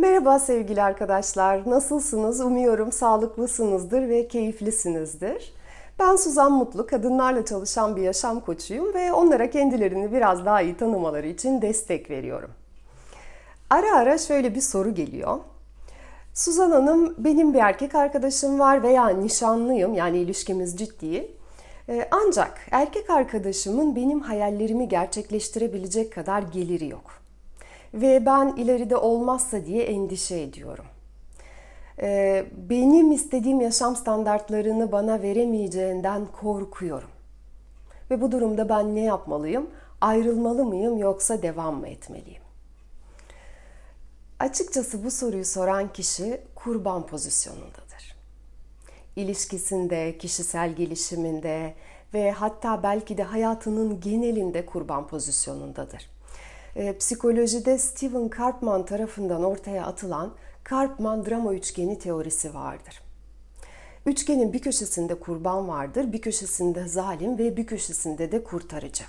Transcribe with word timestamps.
Merhaba 0.00 0.38
sevgili 0.38 0.82
arkadaşlar. 0.82 1.70
Nasılsınız? 1.70 2.40
Umuyorum 2.40 2.92
sağlıklısınızdır 2.92 4.08
ve 4.08 4.28
keyiflisinizdir. 4.28 5.52
Ben 5.98 6.16
Suzan 6.16 6.52
Mutlu, 6.52 6.86
kadınlarla 6.86 7.44
çalışan 7.44 7.96
bir 7.96 8.02
yaşam 8.02 8.40
koçuyum 8.40 8.94
ve 8.94 9.12
onlara 9.12 9.50
kendilerini 9.50 10.12
biraz 10.12 10.44
daha 10.44 10.62
iyi 10.62 10.76
tanımaları 10.76 11.26
için 11.26 11.62
destek 11.62 12.10
veriyorum. 12.10 12.50
Ara 13.70 13.96
ara 13.96 14.18
şöyle 14.18 14.54
bir 14.54 14.60
soru 14.60 14.94
geliyor. 14.94 15.38
Suzan 16.34 16.70
Hanım, 16.70 17.14
benim 17.18 17.54
bir 17.54 17.58
erkek 17.58 17.94
arkadaşım 17.94 18.58
var 18.58 18.82
veya 18.82 19.08
nişanlıyım 19.08 19.94
yani 19.94 20.18
ilişkimiz 20.18 20.78
ciddi. 20.78 21.30
Ee, 21.88 22.08
ancak 22.10 22.60
erkek 22.70 23.10
arkadaşımın 23.10 23.96
benim 23.96 24.20
hayallerimi 24.20 24.88
gerçekleştirebilecek 24.88 26.12
kadar 26.12 26.42
geliri 26.42 26.88
yok. 26.88 27.27
Ve 27.94 28.26
ben 28.26 28.56
ileride 28.56 28.96
olmazsa 28.96 29.66
diye 29.66 29.82
endişe 29.84 30.40
ediyorum. 30.40 30.84
Ee, 32.00 32.46
benim 32.70 33.12
istediğim 33.12 33.60
yaşam 33.60 33.96
standartlarını 33.96 34.92
bana 34.92 35.22
veremeyeceğinden 35.22 36.26
korkuyorum. 36.40 37.08
Ve 38.10 38.20
bu 38.20 38.32
durumda 38.32 38.68
ben 38.68 38.94
ne 38.94 39.00
yapmalıyım? 39.00 39.70
Ayrılmalı 40.00 40.64
mıyım 40.64 40.98
yoksa 40.98 41.42
devam 41.42 41.80
mı 41.80 41.88
etmeliyim? 41.88 42.42
Açıkçası 44.38 45.04
bu 45.04 45.10
soruyu 45.10 45.44
soran 45.44 45.92
kişi 45.92 46.40
kurban 46.54 47.06
pozisyonundadır. 47.06 48.16
İlişkisinde, 49.16 50.18
kişisel 50.18 50.72
gelişiminde 50.72 51.74
ve 52.14 52.30
hatta 52.30 52.82
belki 52.82 53.18
de 53.18 53.22
hayatının 53.22 54.00
genelinde 54.00 54.66
kurban 54.66 55.06
pozisyonundadır. 55.06 56.17
E, 56.76 56.98
psikolojide 56.98 57.78
Steven 57.78 58.28
Karpman 58.28 58.86
tarafından 58.86 59.44
ortaya 59.44 59.86
atılan 59.86 60.32
Karpman 60.64 61.26
drama 61.26 61.54
üçgeni 61.54 61.98
teorisi 61.98 62.54
vardır. 62.54 63.02
Üçgenin 64.06 64.52
bir 64.52 64.58
köşesinde 64.58 65.14
kurban 65.14 65.68
vardır, 65.68 66.12
bir 66.12 66.22
köşesinde 66.22 66.88
zalim 66.88 67.38
ve 67.38 67.56
bir 67.56 67.66
köşesinde 67.66 68.32
de 68.32 68.44
kurtarıcı. 68.44 69.04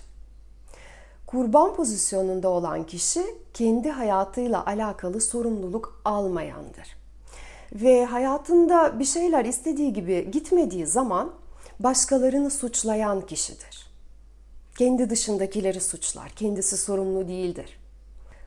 Kurban 1.28 1.76
pozisyonunda 1.76 2.50
olan 2.50 2.86
kişi 2.86 3.24
kendi 3.54 3.90
hayatıyla 3.90 4.66
alakalı 4.66 5.22
sorumluluk 5.22 6.02
almayandır. 6.06 6.98
Ve 7.74 8.06
hayatında 8.06 9.00
bir 9.00 9.06
şeyler 9.06 9.46
istediği 9.46 9.94
gibi 9.94 10.32
gitmediği 10.32 10.88
zaman 10.88 11.34
başkalarını 11.80 12.50
suçlayan 12.50 13.22
kişidir. 13.22 13.89
Kendi 14.80 15.10
dışındakileri 15.10 15.82
suçlar, 15.82 16.30
kendisi 16.30 16.78
sorumlu 16.78 17.28
değildir. 17.28 17.80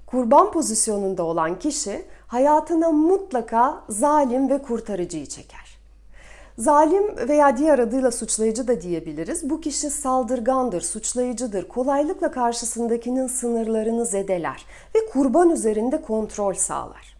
Kurban 0.06 0.52
pozisyonunda 0.52 1.22
olan 1.22 1.58
kişi 1.58 2.04
hayatına 2.26 2.90
mutlaka 2.90 3.84
zalim 3.88 4.50
ve 4.50 4.62
kurtarıcıyı 4.62 5.26
çeker. 5.26 5.78
Zalim 6.58 7.28
veya 7.28 7.56
diğer 7.56 7.78
adıyla 7.78 8.10
suçlayıcı 8.10 8.68
da 8.68 8.80
diyebiliriz. 8.80 9.50
Bu 9.50 9.60
kişi 9.60 9.90
saldırgandır, 9.90 10.80
suçlayıcıdır, 10.80 11.68
kolaylıkla 11.68 12.30
karşısındakinin 12.30 13.26
sınırlarını 13.26 14.06
zedeler 14.06 14.66
ve 14.94 14.98
kurban 15.12 15.50
üzerinde 15.50 16.02
kontrol 16.02 16.54
sağlar. 16.54 17.11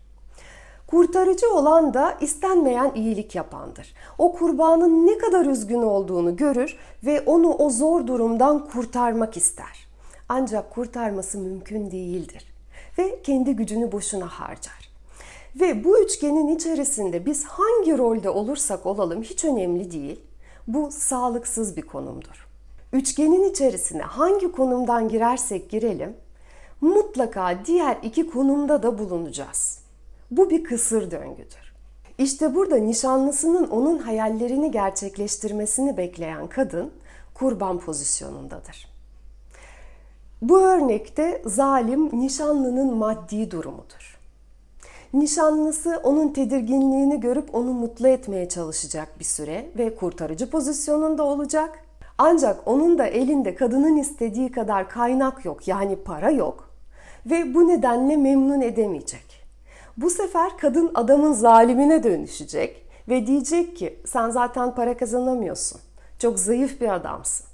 Kurtarıcı 0.93 1.55
olan 1.55 1.95
da 1.95 2.19
istenmeyen 2.21 2.93
iyilik 2.95 3.35
yapandır. 3.35 3.95
O 4.19 4.33
kurbanın 4.33 5.07
ne 5.07 5.19
kadar 5.19 5.47
üzgün 5.47 5.83
olduğunu 5.83 6.37
görür 6.37 6.77
ve 7.05 7.21
onu 7.21 7.55
o 7.55 7.71
zor 7.71 8.07
durumdan 8.07 8.67
kurtarmak 8.67 9.37
ister. 9.37 9.87
Ancak 10.29 10.71
kurtarması 10.71 11.39
mümkün 11.39 11.91
değildir 11.91 12.53
ve 12.99 13.23
kendi 13.23 13.57
gücünü 13.57 13.93
boşuna 13.93 14.27
harcar. 14.27 14.93
Ve 15.61 15.85
bu 15.85 16.03
üçgenin 16.03 16.57
içerisinde 16.57 17.27
biz 17.27 17.45
hangi 17.45 17.99
rolde 17.99 18.31
olursak 18.31 18.87
olalım 18.87 19.23
hiç 19.23 19.45
önemli 19.45 19.91
değil. 19.91 20.21
Bu 20.67 20.91
sağlıksız 20.91 21.77
bir 21.77 21.83
konumdur. 21.83 22.49
Üçgenin 22.93 23.51
içerisine 23.51 24.03
hangi 24.03 24.53
konumdan 24.53 25.09
girersek 25.09 25.71
girelim 25.71 26.17
mutlaka 26.81 27.59
diğer 27.67 27.97
iki 28.03 28.31
konumda 28.31 28.83
da 28.83 28.99
bulunacağız. 28.99 29.82
Bu 30.33 30.51
bir 30.51 30.65
kısır 30.65 31.11
döngüdür. 31.11 31.75
İşte 32.19 32.55
burada 32.55 32.77
nişanlısının 32.77 33.69
onun 33.69 33.99
hayallerini 33.99 34.71
gerçekleştirmesini 34.71 35.97
bekleyen 35.97 36.47
kadın 36.47 36.91
kurban 37.35 37.79
pozisyonundadır. 37.79 38.89
Bu 40.43 40.61
örnekte 40.61 41.43
zalim 41.47 42.21
nişanlının 42.21 42.95
maddi 42.95 43.51
durumudur. 43.51 44.19
Nişanlısı 45.15 46.01
onun 46.03 46.29
tedirginliğini 46.29 47.21
görüp 47.21 47.55
onu 47.55 47.73
mutlu 47.73 48.09
etmeye 48.09 48.49
çalışacak 48.49 49.19
bir 49.19 49.25
süre 49.25 49.71
ve 49.79 49.95
kurtarıcı 49.95 50.51
pozisyonunda 50.51 51.23
olacak. 51.23 51.85
Ancak 52.19 52.69
onun 52.69 52.99
da 52.99 53.07
elinde 53.07 53.55
kadının 53.55 53.97
istediği 53.97 54.53
kadar 54.53 54.89
kaynak 54.89 55.45
yok 55.45 55.69
yani 55.69 55.97
para 55.97 56.31
yok 56.31 56.71
ve 57.27 57.55
bu 57.55 57.69
nedenle 57.69 58.17
memnun 58.17 58.61
edemeyecek. 58.61 59.32
Bu 59.97 60.11
sefer 60.11 60.59
kadın 60.59 60.91
adamın 60.95 61.33
zalimine 61.33 62.03
dönüşecek 62.03 62.87
ve 63.09 63.27
diyecek 63.27 63.77
ki 63.77 63.99
sen 64.07 64.31
zaten 64.31 64.75
para 64.75 64.97
kazanamıyorsun. 64.97 65.81
Çok 66.19 66.39
zayıf 66.39 66.81
bir 66.81 66.95
adamsın. 66.95 67.47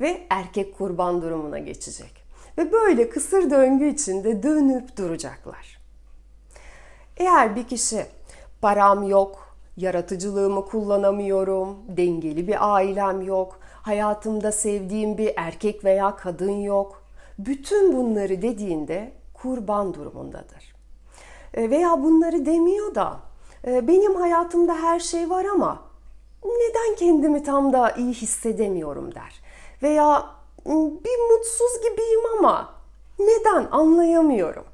Ve 0.00 0.26
erkek 0.30 0.78
kurban 0.78 1.22
durumuna 1.22 1.58
geçecek. 1.58 2.24
Ve 2.58 2.72
böyle 2.72 3.08
kısır 3.08 3.50
döngü 3.50 3.88
içinde 3.88 4.42
dönüp 4.42 4.96
duracaklar. 4.96 5.78
Eğer 7.16 7.56
bir 7.56 7.68
kişi 7.68 8.06
param 8.60 9.08
yok, 9.08 9.56
yaratıcılığımı 9.76 10.64
kullanamıyorum, 10.64 11.76
dengeli 11.88 12.48
bir 12.48 12.74
ailem 12.74 13.22
yok, 13.22 13.58
hayatımda 13.82 14.52
sevdiğim 14.52 15.18
bir 15.18 15.32
erkek 15.36 15.84
veya 15.84 16.16
kadın 16.16 16.60
yok. 16.60 17.02
Bütün 17.38 17.96
bunları 17.96 18.42
dediğinde 18.42 19.12
kurban 19.34 19.94
durumundadır. 19.94 20.73
E, 21.54 21.70
veya 21.70 22.02
bunları 22.02 22.46
demiyor 22.46 22.94
da 22.94 23.20
e, 23.66 23.88
benim 23.88 24.14
hayatımda 24.14 24.74
her 24.74 25.00
şey 25.00 25.30
var 25.30 25.44
ama 25.44 25.82
neden 26.44 26.96
kendimi 26.96 27.42
tam 27.42 27.72
da 27.72 27.90
iyi 27.90 28.12
hissedemiyorum 28.12 29.14
der. 29.14 29.40
Veya 29.82 30.26
bir 30.66 31.30
mutsuz 31.30 31.82
gibiyim 31.82 32.20
ama 32.38 32.74
neden 33.18 33.68
anlayamıyorum. 33.70 34.64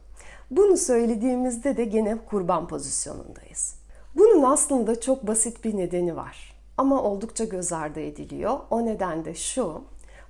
Bunu 0.50 0.76
söylediğimizde 0.76 1.76
de 1.76 1.84
gene 1.84 2.16
kurban 2.30 2.68
pozisyonundayız. 2.68 3.74
Bunun 4.14 4.42
aslında 4.42 5.00
çok 5.00 5.26
basit 5.26 5.64
bir 5.64 5.76
nedeni 5.76 6.16
var 6.16 6.56
ama 6.76 7.02
oldukça 7.02 7.44
göz 7.44 7.72
ardı 7.72 8.00
ediliyor. 8.00 8.58
O 8.70 8.86
neden 8.86 9.24
de 9.24 9.34
şu, 9.34 9.82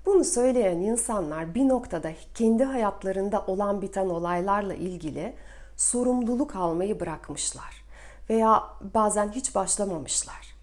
bunu 0.06 0.24
söyleyen 0.24 0.76
insanlar 0.76 1.54
bir 1.54 1.68
noktada 1.68 2.12
kendi 2.34 2.64
hayatlarında 2.64 3.44
olan 3.46 3.82
biten 3.82 4.08
olaylarla 4.08 4.74
ilgili 4.74 5.32
sorumluluk 5.80 6.56
almayı 6.56 7.00
bırakmışlar 7.00 7.84
veya 8.30 8.64
bazen 8.94 9.28
hiç 9.28 9.54
başlamamışlar. 9.54 10.54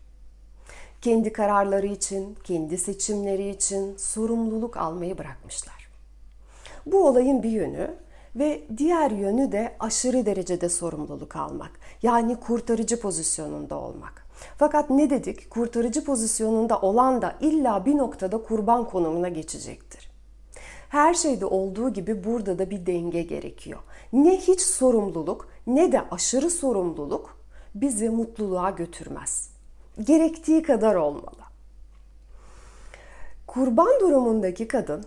Kendi 1.01 1.33
kararları 1.33 1.87
için, 1.87 2.37
kendi 2.43 2.77
seçimleri 2.77 3.49
için 3.49 3.97
sorumluluk 3.97 4.77
almayı 4.77 5.17
bırakmışlar. 5.17 5.89
Bu 6.85 7.07
olayın 7.07 7.43
bir 7.43 7.49
yönü 7.49 7.95
ve 8.35 8.63
diğer 8.77 9.11
yönü 9.11 9.51
de 9.51 9.75
aşırı 9.79 10.25
derecede 10.25 10.69
sorumluluk 10.69 11.35
almak. 11.35 11.71
Yani 12.03 12.39
kurtarıcı 12.39 13.01
pozisyonunda 13.01 13.75
olmak. 13.75 14.25
Fakat 14.57 14.89
ne 14.89 15.09
dedik? 15.09 15.49
Kurtarıcı 15.49 16.03
pozisyonunda 16.03 16.81
olan 16.81 17.21
da 17.21 17.35
illa 17.41 17.85
bir 17.85 17.97
noktada 17.97 18.43
kurban 18.43 18.85
konumuna 18.85 19.29
geçecektir. 19.29 20.06
Her 20.89 21.13
şeyde 21.13 21.45
olduğu 21.45 21.93
gibi 21.93 22.23
burada 22.23 22.59
da 22.59 22.69
bir 22.69 22.85
denge 22.85 23.21
gerekiyor. 23.21 23.79
Ne 24.13 24.37
hiç 24.37 24.61
sorumluluk 24.61 25.49
ne 25.67 25.91
de 25.91 26.01
aşırı 26.11 26.49
sorumluluk 26.49 27.37
bizi 27.75 28.09
mutluluğa 28.09 28.69
götürmez. 28.69 29.49
Gerektiği 30.03 30.63
kadar 30.63 30.95
olmalı. 30.95 31.47
Kurban 33.47 33.99
durumundaki 33.99 34.67
kadın 34.67 35.05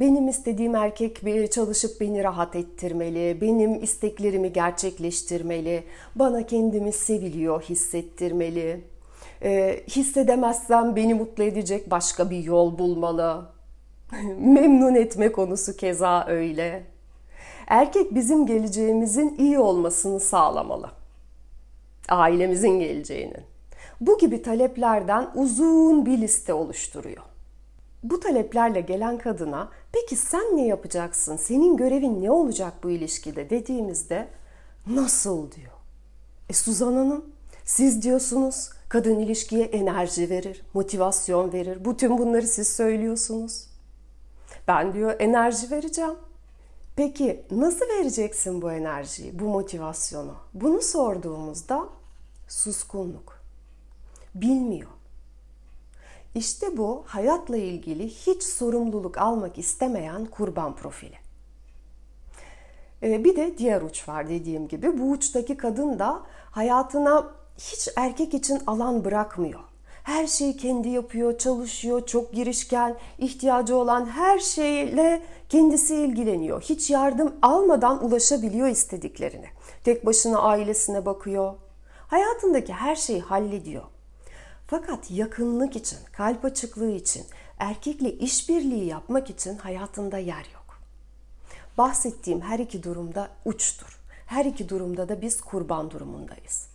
benim 0.00 0.28
istediğim 0.28 0.74
erkek 0.74 1.20
çalışıp 1.50 2.00
beni 2.00 2.24
rahat 2.24 2.56
ettirmeli, 2.56 3.40
benim 3.40 3.82
isteklerimi 3.82 4.52
gerçekleştirmeli, 4.52 5.84
bana 6.14 6.46
kendimi 6.46 6.92
seviliyor 6.92 7.62
hissettirmeli. 7.62 8.84
E, 9.42 9.80
hissedemezsem 9.88 10.96
beni 10.96 11.14
mutlu 11.14 11.42
edecek 11.42 11.90
başka 11.90 12.30
bir 12.30 12.44
yol 12.44 12.78
bulmalı. 12.78 13.55
Memnun 14.38 14.94
etme 14.94 15.32
konusu 15.32 15.76
keza 15.76 16.26
öyle. 16.28 16.84
Erkek 17.66 18.14
bizim 18.14 18.46
geleceğimizin 18.46 19.36
iyi 19.38 19.58
olmasını 19.58 20.20
sağlamalı. 20.20 20.90
Ailemizin 22.08 22.80
geleceğinin. 22.80 23.44
Bu 24.00 24.18
gibi 24.18 24.42
taleplerden 24.42 25.30
uzun 25.34 26.06
bir 26.06 26.18
liste 26.18 26.54
oluşturuyor. 26.54 27.22
Bu 28.02 28.20
taleplerle 28.20 28.80
gelen 28.80 29.18
kadına 29.18 29.70
peki 29.92 30.16
sen 30.16 30.56
ne 30.56 30.66
yapacaksın? 30.66 31.36
Senin 31.36 31.76
görevin 31.76 32.22
ne 32.22 32.30
olacak 32.30 32.72
bu 32.82 32.90
ilişkide 32.90 33.50
dediğimizde 33.50 34.28
Nasıl 34.86 35.52
diyor. 35.52 35.72
E 36.48 36.52
Suzan 36.52 36.92
Hanım 36.92 37.24
siz 37.64 38.02
diyorsunuz 38.02 38.70
kadın 38.88 39.18
ilişkiye 39.18 39.64
enerji 39.64 40.30
verir, 40.30 40.62
motivasyon 40.74 41.52
verir. 41.52 41.84
Bütün 41.84 42.18
bunları 42.18 42.46
siz 42.46 42.68
söylüyorsunuz. 42.68 43.66
Ben 44.68 44.92
diyor 44.92 45.16
enerji 45.18 45.70
vereceğim. 45.70 46.14
Peki 46.96 47.44
nasıl 47.50 47.86
vereceksin 47.88 48.62
bu 48.62 48.72
enerjiyi, 48.72 49.38
bu 49.38 49.44
motivasyonu? 49.44 50.34
Bunu 50.54 50.82
sorduğumuzda 50.82 51.88
suskunluk. 52.48 53.40
Bilmiyor. 54.34 54.90
İşte 56.34 56.76
bu 56.76 57.04
hayatla 57.06 57.56
ilgili 57.56 58.08
hiç 58.08 58.42
sorumluluk 58.42 59.18
almak 59.18 59.58
istemeyen 59.58 60.24
kurban 60.24 60.76
profili. 60.76 61.16
Ee, 63.02 63.24
bir 63.24 63.36
de 63.36 63.58
diğer 63.58 63.82
uç 63.82 64.08
var 64.08 64.28
dediğim 64.28 64.68
gibi. 64.68 64.98
Bu 64.98 65.10
uçtaki 65.10 65.56
kadın 65.56 65.98
da 65.98 66.22
hayatına 66.50 67.30
hiç 67.58 67.88
erkek 67.96 68.34
için 68.34 68.62
alan 68.66 69.04
bırakmıyor. 69.04 69.60
Her 70.06 70.26
şeyi 70.26 70.56
kendi 70.56 70.88
yapıyor, 70.88 71.38
çalışıyor, 71.38 72.06
çok 72.06 72.32
girişken, 72.32 72.96
ihtiyacı 73.18 73.76
olan 73.76 74.06
her 74.06 74.38
şeyle 74.38 75.22
kendisi 75.48 75.96
ilgileniyor. 75.96 76.62
Hiç 76.62 76.90
yardım 76.90 77.34
almadan 77.42 78.04
ulaşabiliyor 78.04 78.68
istediklerine. 78.68 79.46
Tek 79.84 80.06
başına 80.06 80.38
ailesine 80.38 81.06
bakıyor. 81.06 81.54
Hayatındaki 82.08 82.72
her 82.72 82.96
şeyi 82.96 83.20
hallediyor. 83.20 83.82
Fakat 84.66 85.10
yakınlık 85.10 85.76
için, 85.76 85.98
kalp 86.12 86.44
açıklığı 86.44 86.90
için, 86.90 87.24
erkekle 87.58 88.12
işbirliği 88.12 88.84
yapmak 88.84 89.30
için 89.30 89.56
hayatında 89.56 90.18
yer 90.18 90.46
yok. 90.54 90.80
Bahsettiğim 91.78 92.40
her 92.40 92.58
iki 92.58 92.82
durumda 92.82 93.28
uçtur. 93.44 94.00
Her 94.26 94.44
iki 94.44 94.68
durumda 94.68 95.08
da 95.08 95.20
biz 95.22 95.40
kurban 95.40 95.90
durumundayız. 95.90 96.68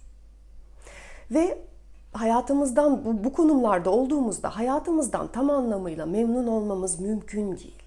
Ve 1.31 1.71
hayatımızdan 2.13 3.06
bu, 3.06 3.24
bu 3.24 3.34
konumlarda 3.34 3.90
olduğumuzda 3.90 4.58
hayatımızdan 4.58 5.28
tam 5.28 5.50
anlamıyla 5.50 6.06
memnun 6.06 6.48
olmamız 6.48 7.00
mümkün 7.00 7.58
değil. 7.58 7.84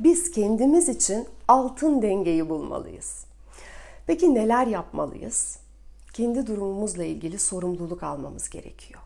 Biz 0.00 0.30
kendimiz 0.30 0.88
için 0.88 1.26
altın 1.48 2.02
dengeyi 2.02 2.48
bulmalıyız. 2.48 3.24
Peki 4.06 4.34
neler 4.34 4.66
yapmalıyız? 4.66 5.58
Kendi 6.12 6.46
durumumuzla 6.46 7.04
ilgili 7.04 7.38
sorumluluk 7.38 8.02
almamız 8.02 8.50
gerekiyor. 8.50 9.00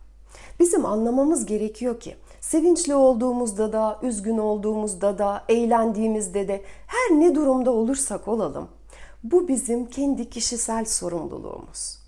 Bizim 0.59 0.85
anlamamız 0.85 1.45
gerekiyor 1.45 1.99
ki 1.99 2.15
sevinçli 2.41 2.95
olduğumuzda 2.95 3.73
da, 3.73 3.99
üzgün 4.01 4.37
olduğumuzda 4.37 5.17
da, 5.17 5.43
eğlendiğimizde 5.49 6.47
de 6.47 6.61
her 6.87 7.19
ne 7.19 7.35
durumda 7.35 7.71
olursak 7.71 8.27
olalım 8.27 8.67
bu 9.31 9.47
bizim 9.47 9.85
kendi 9.85 10.29
kişisel 10.29 10.85
sorumluluğumuz. 10.85 12.04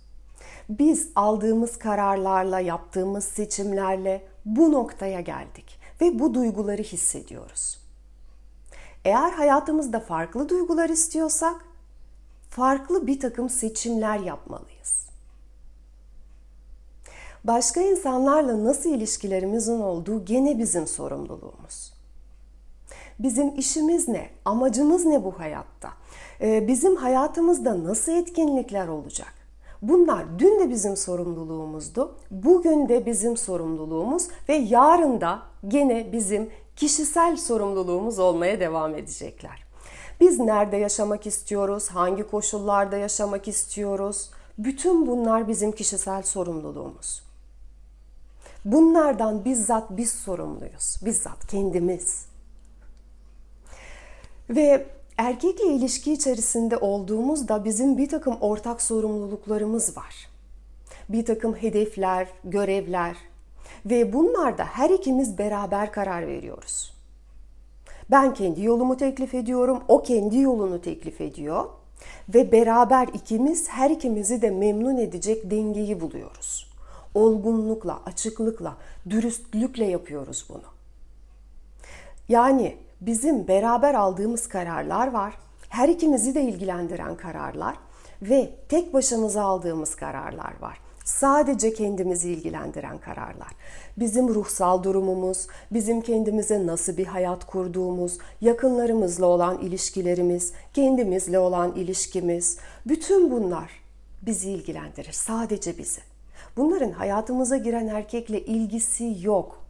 Biz 0.70 1.10
aldığımız 1.16 1.80
kararlarla, 1.80 2.60
yaptığımız 2.60 3.24
seçimlerle 3.24 4.28
bu 4.46 4.72
noktaya 4.72 5.22
geldik 5.22 5.80
ve 6.02 6.20
bu 6.20 6.34
duyguları 6.34 6.82
hissediyoruz. 6.82 7.80
Eğer 9.06 9.32
hayatımızda 9.32 10.00
farklı 10.00 10.50
duygular 10.50 10.90
istiyorsak 10.90 11.56
farklı 12.50 13.08
bir 13.08 13.20
takım 13.20 13.50
seçimler 13.50 14.20
yapmalıyız. 14.20 15.08
Başka 17.44 17.82
insanlarla 17.82 18.64
nasıl 18.64 18.90
ilişkilerimizin 18.90 19.80
olduğu 19.80 20.26
gene 20.26 20.58
bizim 20.58 20.88
sorumluluğumuz. 20.88 21.94
Bizim 23.20 23.58
işimiz 23.58 24.08
ne? 24.08 24.30
Amacımız 24.46 25.06
ne 25.06 25.24
bu 25.24 25.40
hayatta? 25.40 25.90
Ee, 26.42 26.68
bizim 26.68 26.96
hayatımızda 26.96 27.84
nasıl 27.84 28.12
etkinlikler 28.12 28.88
olacak? 28.88 29.34
Bunlar 29.82 30.40
dün 30.40 30.60
de 30.60 30.70
bizim 30.70 30.98
sorumluluğumuzdu, 30.98 32.16
bugün 32.32 32.90
de 32.90 33.06
bizim 33.06 33.38
sorumluluğumuz 33.38 34.28
ve 34.50 34.56
yarın 34.56 35.22
da 35.22 35.40
gene 35.68 36.12
bizim 36.12 36.50
kişisel 36.76 37.38
sorumluluğumuz 37.38 38.20
olmaya 38.20 38.60
devam 38.60 38.96
edecekler. 38.96 39.64
Biz 40.20 40.40
nerede 40.40 40.78
yaşamak 40.78 41.28
istiyoruz, 41.28 41.90
hangi 41.90 42.24
koşullarda 42.24 42.98
yaşamak 42.98 43.48
istiyoruz? 43.48 44.30
Bütün 44.58 45.08
bunlar 45.08 45.48
bizim 45.48 45.72
kişisel 45.72 46.24
sorumluluğumuz. 46.24 47.24
Bunlardan 48.66 49.46
bizzat 49.46 49.84
biz 49.90 50.12
sorumluyuz. 50.12 50.96
Bizzat 51.06 51.48
kendimiz. 51.48 52.26
Ve 54.50 54.86
erkekle 55.18 55.66
ilişki 55.66 56.14
içerisinde 56.14 56.78
olduğumuzda 56.78 57.66
bizim 57.66 57.98
bir 57.98 58.10
takım 58.10 58.38
ortak 58.42 58.82
sorumluluklarımız 58.82 59.98
var. 59.98 60.30
Bir 61.10 61.26
takım 61.26 61.56
hedefler, 61.56 62.28
görevler 62.44 63.16
ve 63.86 64.14
bunlarda 64.14 64.64
her 64.64 64.90
ikimiz 64.90 65.38
beraber 65.38 65.92
karar 65.92 66.28
veriyoruz. 66.28 66.94
Ben 68.12 68.34
kendi 68.34 68.64
yolumu 68.64 68.98
teklif 68.98 69.34
ediyorum, 69.34 69.84
o 69.88 70.04
kendi 70.04 70.38
yolunu 70.38 70.82
teklif 70.82 71.22
ediyor 71.22 71.66
ve 72.34 72.52
beraber 72.52 73.08
ikimiz 73.08 73.70
her 73.70 73.90
ikimizi 73.90 74.42
de 74.42 74.50
memnun 74.50 74.98
edecek 74.98 75.52
dengeyi 75.52 76.02
buluyoruz. 76.02 76.68
Olgunlukla, 77.14 78.02
açıklıkla, 78.06 78.78
dürüstlükle 79.10 79.86
yapıyoruz 79.86 80.46
bunu. 80.50 80.64
Yani 82.30 82.78
bizim 83.02 83.48
beraber 83.48 83.94
aldığımız 83.94 84.48
kararlar 84.48 85.12
var. 85.12 85.34
Her 85.70 85.90
ikimizi 85.90 86.36
de 86.36 86.42
ilgilendiren 86.42 87.16
kararlar 87.16 87.76
ve 88.22 88.50
tek 88.70 88.94
başımıza 88.94 89.44
aldığımız 89.44 89.96
kararlar 89.96 90.54
var. 90.62 90.78
Sadece 91.06 91.74
kendimizi 91.74 92.32
ilgilendiren 92.32 92.98
kararlar. 92.98 93.52
Bizim 93.98 94.30
ruhsal 94.30 94.84
durumumuz, 94.84 95.48
bizim 95.72 96.02
kendimize 96.02 96.68
nasıl 96.68 96.98
bir 96.98 97.06
hayat 97.06 97.46
kurduğumuz, 97.46 98.18
yakınlarımızla 98.42 99.26
olan 99.26 99.58
ilişkilerimiz, 99.60 100.54
kendimizle 100.74 101.40
olan 101.40 101.76
ilişkimiz, 101.76 102.58
bütün 102.86 103.32
bunlar 103.32 103.72
bizi 104.22 104.52
ilgilendirir. 104.52 105.12
Sadece 105.12 105.78
bizi. 105.78 106.02
Bunların 106.58 106.92
hayatımıza 106.92 107.58
giren 107.58 107.88
erkekle 107.88 108.46
ilgisi 108.46 109.18
yok. 109.22 109.67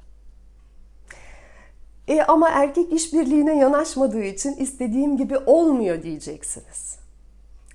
E 2.08 2.22
ama 2.22 2.50
erkek 2.50 2.94
işbirliğine 2.94 3.58
yanaşmadığı 3.58 4.24
için 4.24 4.56
istediğim 4.56 5.18
gibi 5.18 5.38
olmuyor 5.38 6.04
diyeceksiniz. 6.04 6.98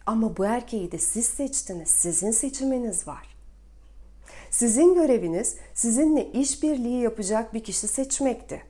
Ama 0.07 0.37
bu 0.37 0.45
erkeği 0.45 0.93
de 0.93 0.99
siz 0.99 1.27
seçtiniz. 1.27 1.89
Sizin 1.89 2.31
seçiminiz 2.31 3.09
var. 3.09 3.37
Sizin 4.51 4.95
göreviniz 4.95 5.57
sizinle 5.75 6.33
işbirliği 6.33 7.03
yapacak 7.03 7.55
bir 7.55 7.65
kişi 7.65 7.89
seçmekti. 7.89 8.63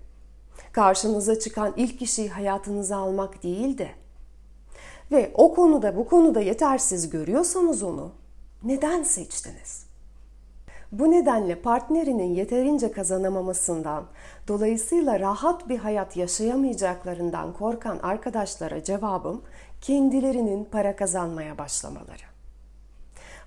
Karşınıza 0.72 1.38
çıkan 1.38 1.74
ilk 1.76 1.98
kişiyi 1.98 2.28
hayatınıza 2.28 2.96
almak 2.96 3.42
değildi. 3.42 3.94
Ve 5.12 5.30
o 5.34 5.54
konuda 5.54 5.96
bu 5.96 6.08
konuda 6.08 6.40
yetersiz 6.40 7.10
görüyorsanız 7.10 7.82
onu 7.82 8.12
neden 8.64 9.02
seçtiniz? 9.02 9.81
Bu 10.92 11.10
nedenle 11.10 11.54
partnerinin 11.54 12.34
yeterince 12.34 12.92
kazanamamasından, 12.92 14.04
dolayısıyla 14.48 15.20
rahat 15.20 15.68
bir 15.68 15.78
hayat 15.78 16.16
yaşayamayacaklarından 16.16 17.52
korkan 17.52 17.98
arkadaşlara 17.98 18.84
cevabım 18.84 19.42
kendilerinin 19.80 20.64
para 20.64 20.96
kazanmaya 20.96 21.58
başlamaları. 21.58 22.22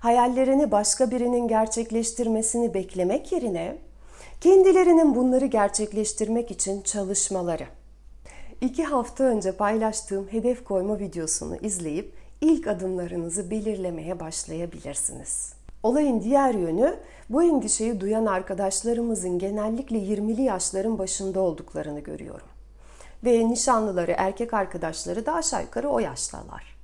Hayallerini 0.00 0.70
başka 0.70 1.10
birinin 1.10 1.48
gerçekleştirmesini 1.48 2.74
beklemek 2.74 3.32
yerine 3.32 3.78
kendilerinin 4.40 5.14
bunları 5.14 5.46
gerçekleştirmek 5.46 6.50
için 6.50 6.82
çalışmaları. 6.82 7.66
İki 8.60 8.84
hafta 8.84 9.24
önce 9.24 9.52
paylaştığım 9.52 10.28
hedef 10.30 10.64
koyma 10.64 10.98
videosunu 10.98 11.56
izleyip 11.56 12.12
ilk 12.40 12.66
adımlarınızı 12.66 13.50
belirlemeye 13.50 14.20
başlayabilirsiniz. 14.20 15.55
Olayın 15.86 16.20
diğer 16.20 16.54
yönü 16.54 16.96
bu 17.30 17.42
endişeyi 17.42 18.00
duyan 18.00 18.26
arkadaşlarımızın 18.26 19.38
genellikle 19.38 19.98
20'li 19.98 20.42
yaşların 20.42 20.98
başında 20.98 21.40
olduklarını 21.40 22.00
görüyorum. 22.00 22.46
Ve 23.24 23.48
nişanlıları, 23.48 24.14
erkek 24.18 24.54
arkadaşları 24.54 25.26
da 25.26 25.34
aşağı 25.34 25.62
yukarı 25.62 25.88
o 25.88 25.98
yaştalar. 25.98 26.76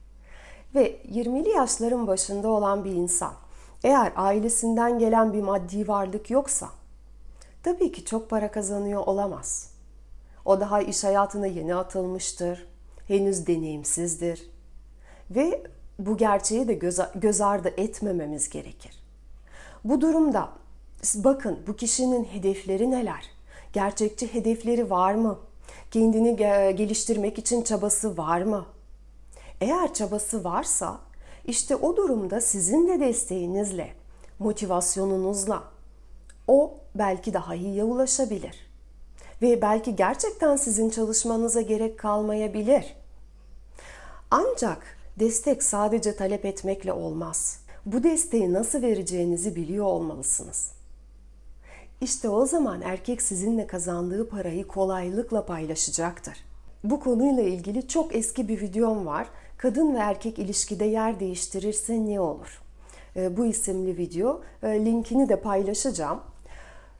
Ve 0.75 0.97
20'li 0.97 1.49
yaşların 1.49 2.07
başında 2.07 2.49
olan 2.49 2.85
bir 2.85 2.91
insan 2.91 3.33
eğer 3.85 4.13
ailesinden 4.17 4.99
gelen 4.99 5.33
bir 5.33 5.43
maddi 5.43 5.89
varlık 5.89 6.31
yoksa 6.31 6.69
tabii 7.63 7.93
ki 7.93 8.05
çok 8.05 8.31
para 8.31 8.51
kazanıyor 8.51 9.07
olamaz. 9.07 9.71
O 10.45 10.61
daha 10.61 10.83
iş 10.83 11.05
hayatına 11.05 11.47
yeni 11.47 11.75
atılmıştır, 11.75 12.67
henüz 13.09 13.47
deneyimsizdir 13.47 14.51
ve 15.31 15.63
bu 15.99 16.17
gerçeği 16.17 16.69
de 16.69 16.75
göz, 16.75 16.99
göz 17.15 17.41
ardı 17.41 17.75
etmememiz 17.77 18.49
gerekir. 18.49 19.03
Bu 19.85 20.01
durumda 20.01 20.49
bakın 21.15 21.59
bu 21.67 21.77
kişinin 21.77 22.25
hedefleri 22.25 22.91
neler? 22.91 23.31
Gerçekçi 23.73 24.35
hedefleri 24.35 24.91
var 24.91 25.15
mı? 25.15 25.39
Kendini 25.91 26.37
geliştirmek 26.77 27.39
için 27.39 27.63
çabası 27.63 28.17
var 28.17 28.43
mı? 28.43 28.67
Eğer 29.61 29.95
çabası 29.95 30.45
varsa 30.45 31.01
İşte 31.45 31.77
o 31.77 31.97
durumda 31.97 32.41
sizin 32.41 32.89
de 32.89 33.01
desteğinizle, 33.01 33.95
motivasyonunuzla 34.39 35.63
o 36.49 36.75
belki 36.95 37.35
daha 37.35 37.55
iyiye 37.55 37.85
ulaşabilir. 37.85 38.73
Ve 39.43 39.63
belki 39.63 39.97
gerçekten 39.97 40.57
sizin 40.57 40.91
çalışmanıza 40.91 41.61
gerek 41.61 41.99
kalmayabilir. 41.99 42.97
Ancak 44.31 45.02
destek 45.19 45.63
sadece 45.63 46.17
talep 46.17 46.45
etmekle 46.45 46.93
olmaz. 46.93 47.61
Bu 47.87 48.03
desteği 48.03 48.53
nasıl 48.53 48.83
vereceğinizi 48.83 49.57
biliyor 49.57 49.85
olmalısınız. 49.85 50.73
İşte 52.01 52.29
o 52.29 52.47
zaman 52.47 52.81
erkek 52.81 53.23
sizinle 53.23 53.67
kazandığı 53.67 54.29
parayı 54.29 54.67
kolaylıkla 54.67 55.47
paylaşacaktır. 55.47 56.35
Bu 56.85 57.01
konuyla 57.01 57.43
ilgili 57.43 57.89
çok 57.89 58.15
eski 58.15 58.49
bir 58.49 58.61
videom 58.61 59.07
var. 59.07 59.27
Kadın 59.59 59.95
ve 59.95 59.99
erkek 59.99 60.39
ilişkide 60.39 60.85
yer 60.85 61.21
değiştirirse 61.21 62.07
ne 62.07 62.21
olur? 62.21 62.63
Ee, 63.17 63.37
bu 63.37 63.47
isimli 63.47 63.97
video. 63.97 64.41
Ee, 64.63 64.85
linkini 64.85 65.29
de 65.29 65.41
paylaşacağım. 65.41 66.21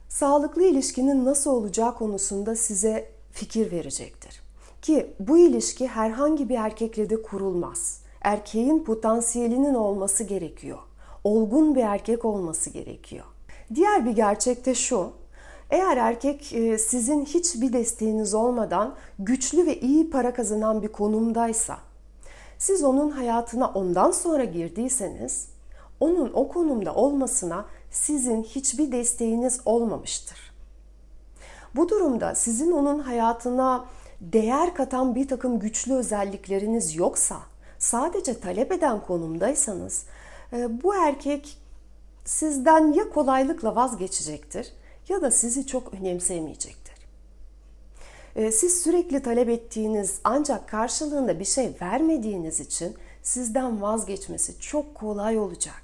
Sağlıklı 0.09 0.63
ilişkinin 0.63 1.25
nasıl 1.25 1.51
olacağı 1.51 1.95
konusunda 1.95 2.55
size 2.55 3.09
fikir 3.31 3.71
verecektir. 3.71 4.41
Ki 4.81 5.13
bu 5.19 5.37
ilişki 5.37 5.87
herhangi 5.87 6.49
bir 6.49 6.55
erkekle 6.55 7.09
de 7.09 7.21
kurulmaz. 7.21 8.02
Erkeğin 8.23 8.83
potansiyelinin 8.83 9.73
olması 9.73 10.23
gerekiyor. 10.23 10.77
Olgun 11.23 11.75
bir 11.75 11.83
erkek 11.83 12.25
olması 12.25 12.69
gerekiyor. 12.69 13.25
Diğer 13.75 14.05
bir 14.05 14.11
gerçek 14.11 14.65
de 14.65 14.75
şu. 14.75 15.11
Eğer 15.69 15.97
erkek 15.97 16.53
e, 16.53 16.77
sizin 16.77 17.25
hiçbir 17.25 17.73
desteğiniz 17.73 18.33
olmadan 18.33 18.95
güçlü 19.19 19.65
ve 19.65 19.79
iyi 19.79 20.09
para 20.09 20.33
kazanan 20.33 20.81
bir 20.81 20.87
konumdaysa, 20.87 21.77
siz 22.57 22.83
onun 22.83 23.09
hayatına 23.09 23.67
ondan 23.67 24.11
sonra 24.11 24.43
girdiyseniz, 24.43 25.47
onun 25.99 26.31
o 26.33 26.47
konumda 26.47 26.95
olmasına 26.95 27.65
sizin 27.91 28.43
hiçbir 28.43 28.91
desteğiniz 28.91 29.59
olmamıştır. 29.65 30.53
Bu 31.75 31.89
durumda 31.89 32.35
sizin 32.35 32.71
onun 32.71 32.99
hayatına 32.99 33.85
değer 34.21 34.73
katan 34.73 35.15
bir 35.15 35.27
takım 35.27 35.59
güçlü 35.59 35.93
özellikleriniz 35.93 36.95
yoksa, 36.95 37.37
sadece 37.83 38.39
talep 38.39 38.71
eden 38.71 39.01
konumdaysanız, 39.01 40.05
e, 40.53 40.83
bu 40.83 40.95
erkek 40.95 41.57
sizden 42.25 42.93
ya 42.93 43.09
kolaylıkla 43.09 43.75
vazgeçecektir 43.75 44.73
ya 45.09 45.21
da 45.21 45.31
sizi 45.31 45.67
çok 45.67 45.93
önemsemeyecektir. 45.93 46.95
E, 48.35 48.51
siz 48.51 48.83
sürekli 48.83 49.23
talep 49.23 49.49
ettiğiniz 49.49 50.19
ancak 50.23 50.69
karşılığında 50.69 51.39
bir 51.39 51.45
şey 51.45 51.73
vermediğiniz 51.81 52.59
için 52.59 52.95
sizden 53.21 53.81
vazgeçmesi 53.81 54.59
çok 54.59 54.95
kolay 54.95 55.39
olacak. 55.39 55.83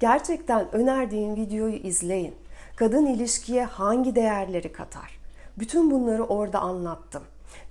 Gerçekten 0.00 0.74
önerdiğim 0.74 1.36
videoyu 1.36 1.76
izleyin. 1.76 2.34
Kadın 2.76 3.06
ilişkiye 3.06 3.64
hangi 3.64 4.14
değerleri 4.14 4.72
katar? 4.72 5.20
Bütün 5.58 5.90
bunları 5.90 6.24
orada 6.24 6.58
anlattım. 6.58 7.22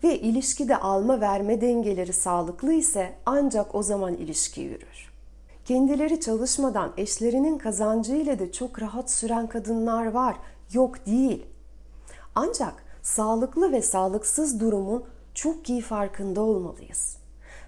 Ve 0.04 0.20
ilişkide 0.20 0.78
alma 0.78 1.22
verme 1.22 1.62
dengeleri 1.62 2.14
sağlıklı 2.14 2.74
ise 2.74 3.14
ancak 3.26 3.76
o 3.76 3.84
zaman 3.84 4.14
ilişki 4.14 4.62
yürür. 4.62 5.10
Kendileri 5.66 6.20
çalışmadan 6.20 6.94
eşlerinin 6.98 7.58
kazancı 7.58 8.16
ile 8.16 8.40
de 8.40 8.52
çok 8.52 8.82
rahat 8.82 9.12
süren 9.12 9.48
kadınlar 9.48 10.06
var. 10.06 10.36
Yok 10.74 11.06
değil. 11.06 11.46
Ancak 12.36 12.84
sağlıklı 13.02 13.72
ve 13.72 13.82
sağlıksız 13.82 14.60
durumun 14.60 15.04
çok 15.34 15.70
iyi 15.70 15.82
farkında 15.82 16.42
olmalıyız. 16.42 17.18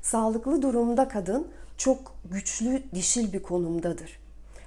Sağlıklı 0.02 0.62
durumda 0.62 1.08
kadın 1.08 1.48
çok 1.78 2.16
güçlü 2.26 2.84
dişil 2.96 3.34
bir 3.34 3.44
konumdadır. 3.44 4.20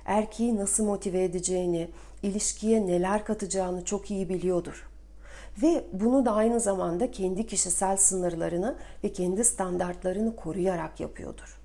Erkeği 0.05 0.57
nasıl 0.57 0.85
motive 0.85 1.25
edeceğini, 1.25 1.89
ilişkiye 2.23 2.87
neler 2.87 3.25
katacağını 3.25 3.85
çok 3.85 4.11
iyi 4.11 4.29
biliyordur. 4.29 4.89
Ve 5.63 5.85
bunu 5.93 6.25
da 6.25 6.33
aynı 6.33 6.61
zamanda 6.61 7.11
kendi 7.11 7.47
kişisel 7.47 7.97
sınırlarını 7.97 8.77
ve 9.05 9.13
kendi 9.13 9.45
standartlarını 9.45 10.37
koruyarak 10.37 11.01
yapıyordur. 11.01 11.61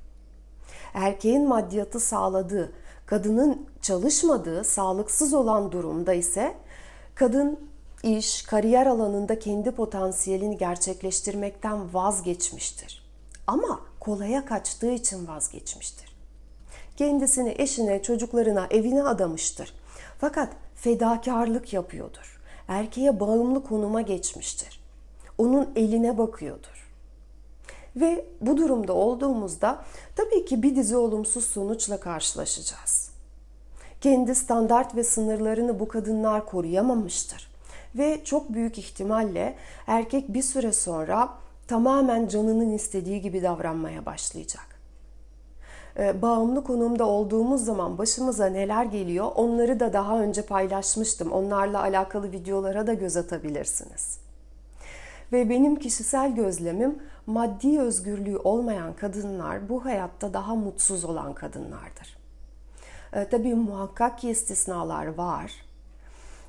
Erkeğin 0.93 1.47
maddiyatı 1.47 1.99
sağladığı, 1.99 2.71
kadının 3.05 3.67
çalışmadığı, 3.81 4.63
sağlıksız 4.63 5.33
olan 5.33 5.71
durumda 5.71 6.13
ise 6.13 6.55
kadın 7.15 7.59
iş, 8.03 8.41
kariyer 8.41 8.85
alanında 8.85 9.39
kendi 9.39 9.71
potansiyelini 9.71 10.57
gerçekleştirmekten 10.57 11.93
vazgeçmiştir. 11.93 13.09
Ama 13.47 13.79
kolaya 13.99 14.45
kaçtığı 14.45 14.91
için 14.91 15.27
vazgeçmiştir. 15.27 16.15
Kendisini 16.97 17.55
eşine, 17.57 18.01
çocuklarına, 18.01 18.67
evine 18.71 19.03
adamıştır. 19.03 19.73
Fakat 20.19 20.53
fedakarlık 20.75 21.73
yapıyordur. 21.73 22.38
Erkeğe 22.69 23.19
bağımlı 23.19 23.63
konuma 23.63 24.01
geçmiştir. 24.01 24.79
Onun 25.37 25.69
eline 25.75 26.17
bakıyordur. 26.17 26.89
Ve 27.95 28.25
bu 28.41 28.57
durumda 28.57 28.93
olduğumuzda 28.93 29.85
tabii 30.15 30.45
ki 30.45 30.63
bir 30.63 30.75
dizi 30.75 30.97
olumsuz 30.97 31.45
sonuçla 31.45 31.99
karşılaşacağız. 31.99 33.11
Kendi 34.01 34.35
standart 34.35 34.95
ve 34.95 35.03
sınırlarını 35.03 35.79
bu 35.79 35.87
kadınlar 35.87 36.45
koruyamamıştır. 36.45 37.49
Ve 37.95 38.23
çok 38.23 38.53
büyük 38.53 38.77
ihtimalle 38.77 39.55
erkek 39.87 40.33
bir 40.33 40.41
süre 40.41 40.73
sonra 40.73 41.29
tamamen 41.67 42.27
canının 42.27 42.71
istediği 42.71 43.21
gibi 43.21 43.43
davranmaya 43.43 44.05
başlayacak. 44.05 44.78
Ee, 45.97 46.21
bağımlı 46.21 46.63
konumda 46.63 47.05
olduğumuz 47.05 47.65
zaman 47.65 47.97
başımıza 47.97 48.45
neler 48.45 48.85
geliyor 48.85 49.31
onları 49.35 49.79
da 49.79 49.93
daha 49.93 50.19
önce 50.19 50.41
paylaşmıştım. 50.41 51.31
Onlarla 51.31 51.81
alakalı 51.81 52.31
videolara 52.31 52.87
da 52.87 52.93
göz 52.93 53.17
atabilirsiniz. 53.17 54.19
Ve 55.31 55.49
benim 55.49 55.75
kişisel 55.75 56.35
gözlemim 56.35 56.99
maddi 57.27 57.79
özgürlüğü 57.79 58.37
olmayan 58.37 58.93
kadınlar 58.93 59.69
bu 59.69 59.85
hayatta 59.85 60.33
daha 60.33 60.55
mutsuz 60.55 61.05
olan 61.05 61.33
kadınlardır. 61.33 62.17
E, 63.13 63.29
tabii 63.29 63.55
muhakkak 63.55 64.19
ki 64.19 64.29
istisnalar 64.29 65.05
var. 65.05 65.53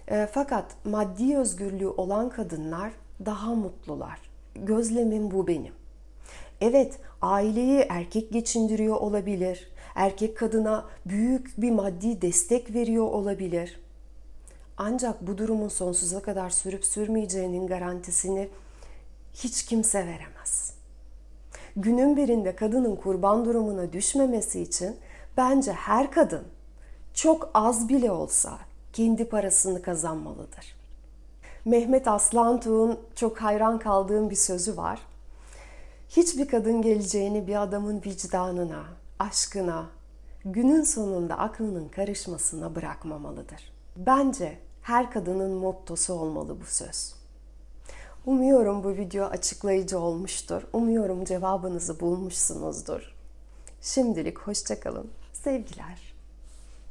E, 0.09 0.29
fakat 0.33 0.65
maddi 0.85 1.39
özgürlüğü 1.39 1.89
olan 1.89 2.29
kadınlar 2.29 2.93
daha 3.27 3.55
mutlular. 3.55 4.21
Gözlemim 4.55 5.31
bu 5.31 5.47
benim. 5.47 5.80
Evet, 6.61 6.99
aileyi 7.23 7.87
erkek 7.89 8.33
geçindiriyor 8.33 8.97
olabilir. 8.97 9.71
Erkek 9.95 10.37
kadına 10.37 10.85
büyük 11.07 11.55
bir 11.59 11.71
maddi 11.71 12.23
destek 12.23 12.75
veriyor 12.75 13.07
olabilir. 13.07 13.81
Ancak 14.77 15.27
bu 15.27 15.39
durumun 15.39 15.69
sonsuza 15.69 16.23
kadar 16.23 16.51
sürüp 16.51 16.85
sürmeyeceğinin 16.85 17.67
garantisini 17.67 18.49
hiç 19.35 19.65
kimse 19.65 19.99
veremez. 19.99 20.75
Günün 21.77 22.17
birinde 22.17 22.57
kadının 22.57 22.97
kurban 22.97 23.45
durumuna 23.45 23.93
düşmemesi 23.93 24.61
için 24.61 24.97
bence 25.37 25.73
her 25.73 26.11
kadın 26.11 26.45
çok 27.15 27.51
az 27.55 27.89
bile 27.89 28.11
olsa 28.11 28.59
kendi 28.93 29.25
parasını 29.25 29.83
kazanmalıdır. 29.83 30.77
Mehmet 31.65 32.09
Aslantuğ'un 32.09 33.01
çok 33.15 33.43
hayran 33.43 33.79
kaldığım 33.79 34.31
bir 34.31 34.37
sözü 34.37 34.77
var. 34.77 35.10
Hiçbir 36.11 36.49
kadın 36.49 36.83
geleceğini 36.83 37.47
bir 37.47 37.63
adamın 37.63 38.03
vicdanına, 38.07 38.85
aşkına, 39.19 39.87
günün 40.45 40.83
sonunda 40.83 41.39
aklının 41.39 41.89
karışmasına 41.89 42.75
bırakmamalıdır. 42.75 43.73
Bence 43.97 44.59
her 44.83 45.11
kadının 45.11 45.51
mottosu 45.51 46.15
olmalı 46.15 46.61
bu 46.61 46.65
söz. 46.65 47.15
Umuyorum 48.27 48.85
bu 48.85 48.97
video 48.97 49.25
açıklayıcı 49.25 49.99
olmuştur. 49.99 50.63
Umuyorum 50.73 51.25
cevabınızı 51.25 52.01
bulmuşsunuzdur. 52.01 53.15
Şimdilik 53.81 54.39
hoşçakalın. 54.39 55.11
Sevgiler. 55.33 56.10